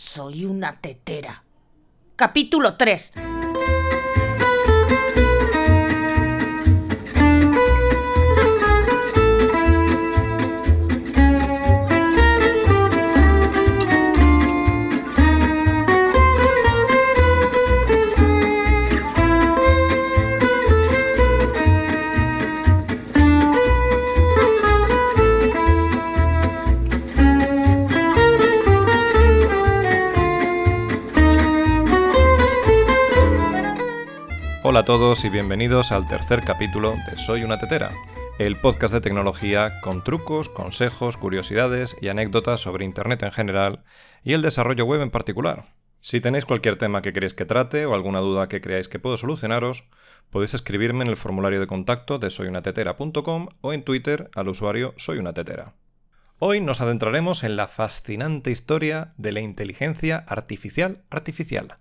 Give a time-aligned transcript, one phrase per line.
[0.00, 1.42] Soy una tetera.
[2.14, 3.14] Capítulo 3.
[34.78, 37.90] Hola a todos y bienvenidos al tercer capítulo de Soy una tetera,
[38.38, 43.82] el podcast de tecnología con trucos, consejos, curiosidades y anécdotas sobre Internet en general
[44.22, 45.64] y el desarrollo web en particular.
[46.00, 49.16] Si tenéis cualquier tema que queréis que trate o alguna duda que creáis que puedo
[49.16, 49.88] solucionaros,
[50.30, 55.74] podéis escribirme en el formulario de contacto de soyunatetera.com o en Twitter al usuario soyunatetera.
[56.38, 61.78] Hoy nos adentraremos en la fascinante historia de la inteligencia artificial artificial.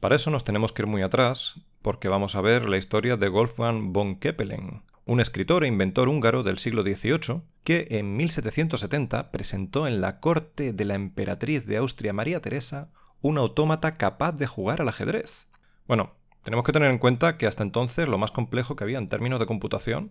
[0.00, 3.28] Para eso nos tenemos que ir muy atrás, porque vamos a ver la historia de
[3.28, 9.86] Wolfgang von Keppelen, un escritor e inventor húngaro del siglo XVIII que en 1770 presentó
[9.86, 12.88] en la corte de la emperatriz de Austria María Teresa
[13.20, 15.46] un autómata capaz de jugar al ajedrez.
[15.86, 19.08] Bueno, tenemos que tener en cuenta que hasta entonces lo más complejo que había en
[19.08, 20.10] términos de computación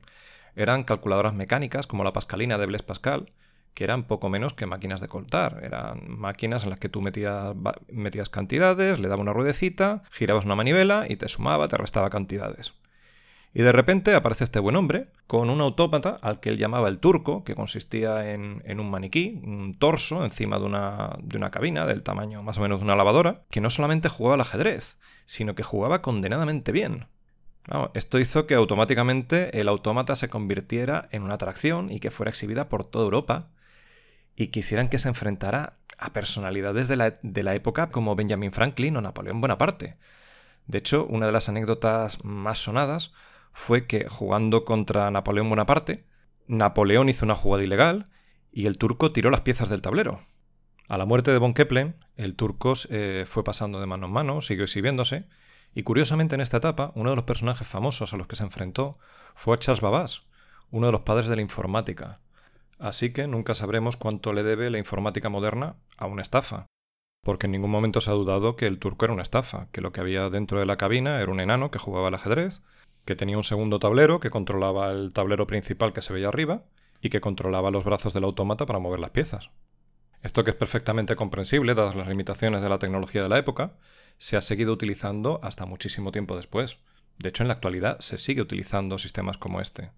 [0.55, 3.31] eran calculadoras mecánicas como la Pascalina de Blaise Pascal,
[3.73, 5.61] que eran poco menos que máquinas de contar.
[5.63, 7.53] Eran máquinas en las que tú metías,
[7.91, 12.73] metías cantidades, le dabas una ruedecita, girabas una manivela y te sumaba, te restaba cantidades.
[13.55, 16.97] Y de repente aparece este buen hombre con un autómata al que él llamaba el
[16.97, 22.01] turco, que consistía en, un maniquí, un torso encima de una, de una cabina del
[22.01, 25.61] tamaño más o menos de una lavadora, que no solamente jugaba al ajedrez, sino que
[25.61, 27.07] jugaba condenadamente bien.
[27.93, 32.69] esto hizo que automáticamente el autómata se convirtiera en una atracción y que fuera exhibida
[32.69, 33.51] por toda Europa
[34.35, 38.97] y quisieran que se enfrentara a personalidades de la, de la época como Benjamin Franklin
[38.97, 39.97] o Napoleón Bonaparte.
[40.67, 43.13] De hecho, una de las anécdotas más sonadas
[43.53, 46.05] fue que jugando contra Napoleón Bonaparte,
[46.47, 48.09] Napoleón hizo una jugada ilegal
[48.51, 50.21] y el turco tiró las piezas del tablero.
[50.89, 54.41] A la muerte de von Kepler, el turco eh, fue pasando de mano en mano,
[54.41, 55.27] siguió exhibiéndose,
[55.73, 58.99] y curiosamente en esta etapa, uno de los personajes famosos a los que se enfrentó
[59.33, 60.21] fue a Charles Babbage,
[60.69, 62.19] uno de los padres de la informática,
[62.83, 66.65] Así que nunca sabremos cuánto le debe la informática moderna a una estafa,
[67.23, 69.93] porque en ningún momento se ha dudado que el turco era una estafa, que lo
[69.93, 72.61] que había dentro de la cabina era un enano que jugaba al ajedrez,
[73.05, 76.65] que tenía un segundo tablero que controlaba el tablero principal que se veía arriba
[76.99, 79.49] y que controlaba los brazos del autómata para mover las piezas.
[80.21, 83.77] Esto que es perfectamente comprensible dadas las limitaciones de la tecnología de la época,
[84.17, 86.79] se ha seguido utilizando hasta muchísimo tiempo después.
[87.17, 89.91] De hecho, en la actualidad se sigue utilizando sistemas como este.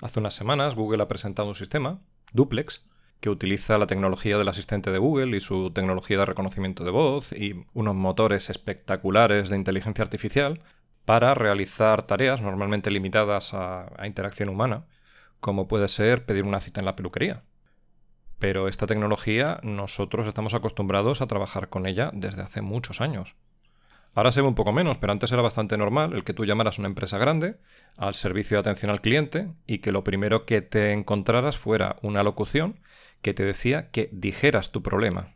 [0.00, 2.00] Hace unas semanas Google ha presentado un sistema,
[2.32, 2.86] Duplex,
[3.22, 7.32] que utiliza la tecnología del asistente de Google y su tecnología de reconocimiento de voz
[7.32, 10.60] y unos motores espectaculares de inteligencia artificial
[11.04, 14.86] para realizar tareas normalmente limitadas a, interacción humana,
[15.38, 17.44] como puede ser pedir una cita en la peluquería.
[18.40, 23.36] Pero esta tecnología nosotros estamos acostumbrados a trabajar con ella desde hace muchos años.
[24.14, 26.78] Ahora se ve un poco menos, pero antes era bastante normal el que tú llamaras
[26.78, 27.56] a una empresa grande
[27.96, 32.22] al servicio de atención al cliente y que lo primero que te encontraras fuera una
[32.22, 32.80] locución
[33.22, 35.34] que te decía que dijeras tu problema.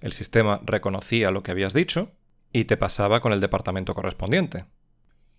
[0.00, 2.12] El sistema reconocía lo que habías dicho
[2.52, 4.64] y te pasaba con el departamento correspondiente.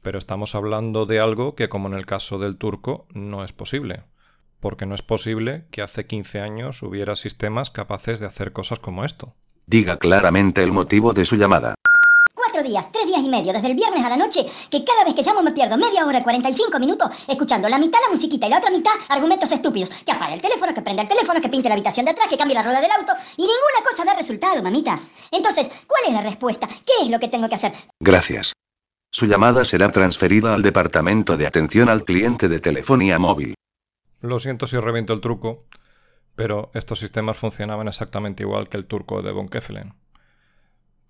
[0.03, 4.03] Pero estamos hablando de algo que, como en el caso del turco, no es posible.
[4.59, 9.03] Porque no es posible que hace 15 años hubiera sistemas capaces de hacer cosas como
[9.03, 9.35] esto.
[9.65, 11.75] Diga claramente el motivo de su llamada
[12.63, 15.23] días, tres días y medio, desde el viernes a la noche, que cada vez que
[15.23, 18.71] llamo me pierdo media hora, 45 minutos, escuchando la mitad la musiquita y la otra
[18.71, 19.89] mitad argumentos estúpidos.
[20.05, 22.37] Que apague el teléfono, que prenda el teléfono, que pinte la habitación de atrás, que
[22.37, 24.99] cambie la rueda del auto, y ninguna cosa da resultado, mamita.
[25.31, 26.67] Entonces, ¿cuál es la respuesta?
[26.67, 27.73] ¿Qué es lo que tengo que hacer?
[27.99, 28.53] Gracias.
[29.11, 33.55] Su llamada será transferida al departamento de atención al cliente de telefonía móvil.
[34.21, 35.65] Lo siento si reviento el truco,
[36.35, 39.93] pero estos sistemas funcionaban exactamente igual que el turco de Von Keffelen.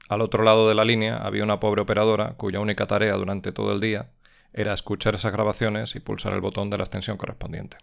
[0.10, 3.74] Al otro lado de la línea había una pobre operadora cuya única tarea durante todo
[3.74, 4.12] el día
[4.54, 7.78] era escuchar esas grabaciones y pulsar el botón de la extensión correspondiente.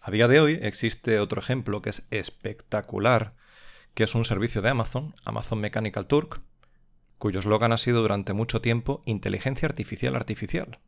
[0.00, 3.34] A día de hoy existe otro ejemplo que es espectacular,
[3.94, 6.40] que es un servicio de Amazon, Amazon Mechanical Turk,
[7.18, 10.78] cuyo eslogan ha sido durante mucho tiempo Inteligencia Artificial Artificial.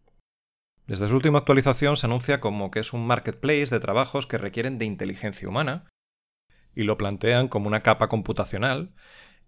[0.87, 4.79] Desde su última actualización se anuncia como que es un marketplace de trabajos que requieren
[4.79, 5.85] de inteligencia humana,
[6.75, 8.95] y lo plantean como una capa computacional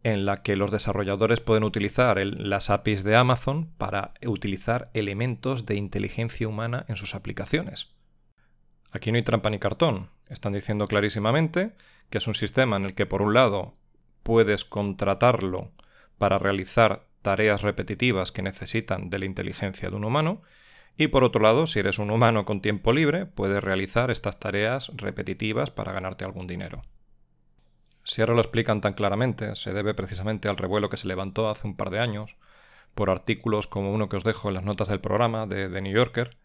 [0.04, 5.76] en la que los desarrolladores pueden utilizar las APIs de Amazon para utilizar elementos de
[5.76, 7.88] inteligencia humana en sus aplicaciones.
[8.90, 10.10] Aquí no hay trampa ni cartón.
[10.28, 11.72] Están diciendo clarísimamente
[12.10, 13.74] que es un sistema en el que por un lado
[14.22, 15.70] puedes contratarlo
[16.18, 20.42] para realizar tareas repetitivas que necesitan de la inteligencia de un humano.
[20.96, 24.90] Y por otro lado, si eres un humano con tiempo libre, puedes realizar estas tareas
[24.94, 26.82] repetitivas para ganarte algún dinero.
[28.04, 31.66] Si ahora lo explican tan claramente, se debe precisamente al revuelo que se levantó hace
[31.66, 32.36] un par de años
[32.94, 35.94] por artículos como uno que os dejo en las notas del programa de The New
[35.94, 36.36] Yorker,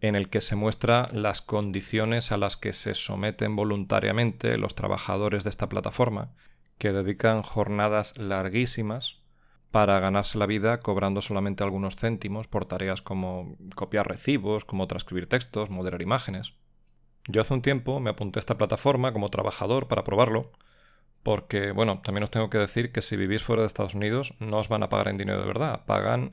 [0.00, 5.44] en el que se muestra las condiciones a las que se someten voluntariamente los trabajadores
[5.44, 6.30] de esta plataforma,
[6.78, 9.18] que dedican jornadas larguísimas
[9.70, 15.28] para ganarse la vida cobrando solamente algunos céntimos por tareas como copiar recibos, como transcribir
[15.28, 16.54] textos, moderar imágenes.
[17.26, 20.52] Yo hace un tiempo me apunté a esta plataforma como trabajador para probarlo,
[21.28, 24.56] porque, bueno, también os tengo que decir que si vivís fuera de Estados Unidos no
[24.60, 26.32] os van a pagar en dinero de verdad, pagan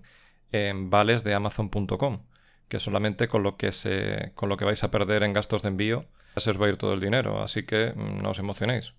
[0.53, 2.23] en vales de amazon.com,
[2.69, 5.67] que solamente con lo que, se, con lo que vais a perder en gastos de
[5.67, 6.05] envío
[6.37, 8.93] se os va a ir todo el dinero, así que mm, no os emocionéis.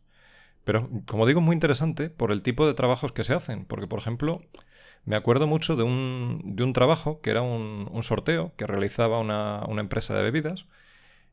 [0.65, 3.65] Pero, como digo, muy interesante por el tipo de trabajos que se hacen.
[3.65, 4.43] Porque, por ejemplo,
[5.07, 9.65] me acuerdo mucho de un, de un trabajo que era un, sorteo que realizaba una,
[9.81, 10.67] empresa de bebidas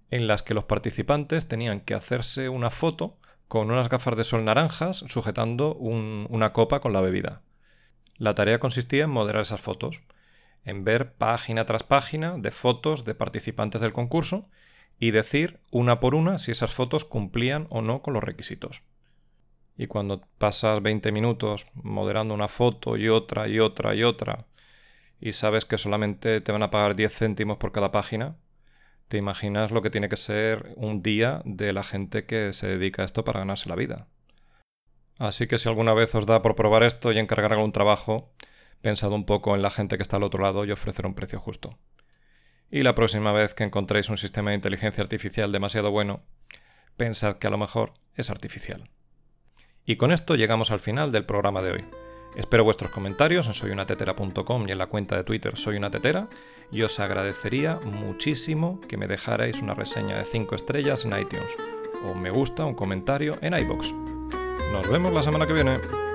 [0.09, 4.45] en las que los participantes tenían que hacerse una foto con unas gafas de sol
[4.45, 7.41] naranjas sujetando una copa con la bebida.
[8.17, 10.01] La tarea consistía en moderar esas fotos,
[10.65, 14.49] en ver página tras página de fotos de participantes del concurso
[14.99, 18.81] y decir una por una si esas fotos cumplían o no con los requisitos.
[19.75, 24.45] Y cuando pasas 20 minutos moderando una foto y otra y otra y otra
[25.19, 28.35] y sabes que solamente te van a pagar 10 céntimos por cada página,
[29.13, 33.03] te imaginas lo que tiene que ser un día de la gente que se dedica
[33.03, 34.07] a esto para ganarse la vida.
[35.19, 38.33] Así que si alguna vez os da por probar esto y encargar algún trabajo,
[38.81, 41.39] pensad un poco en la gente que está al otro lado y ofrecer un precio
[41.39, 41.77] justo.
[42.71, 46.23] Y la próxima vez que encontréis un sistema de inteligencia artificial demasiado bueno,
[46.97, 48.89] pensad que a lo mejor es artificial.
[49.85, 52.12] Y con esto llegamos al final del programa de hoy.
[52.35, 56.27] Espero vuestros comentarios en soyunatetera.com y en la cuenta de Twitter Soy una Tetera
[56.71, 61.49] y os agradecería muchísimo que me dejarais una reseña de 5 estrellas en iTunes
[62.03, 63.93] o un me gusta, un comentario en iBox.
[64.71, 66.12] Nos vemos la semana que viene.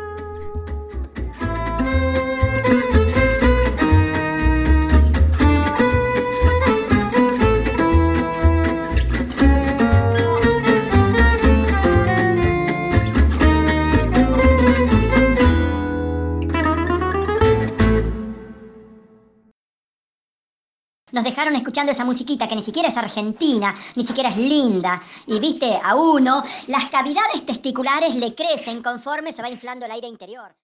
[21.18, 25.02] Nos dejaron escuchando esa musiquita que ni siquiera es argentina, ni siquiera es linda.
[25.26, 30.06] Y viste, a uno, las cavidades testiculares le crecen conforme se va inflando el aire
[30.06, 30.54] interior.